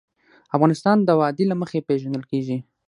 [0.55, 2.57] افغانستان د وادي له مخې پېژندل کېږي.